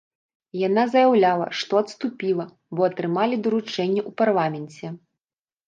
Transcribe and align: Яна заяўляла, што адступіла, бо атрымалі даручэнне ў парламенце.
Яна 0.67 0.85
заяўляла, 0.93 1.47
што 1.59 1.73
адступіла, 1.83 2.45
бо 2.75 2.81
атрымалі 2.89 3.35
даручэнне 3.47 4.01
ў 4.07 4.17
парламенце. 4.25 4.85